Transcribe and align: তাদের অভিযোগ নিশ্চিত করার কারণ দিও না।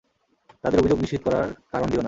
তাদের 0.63 0.79
অভিযোগ 0.79 0.97
নিশ্চিত 1.03 1.21
করার 1.23 1.47
কারণ 1.71 1.87
দিও 1.87 1.91
না। 1.91 1.99